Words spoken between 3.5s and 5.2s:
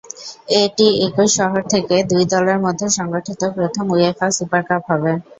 প্রথম UEFA Super Cup হবে।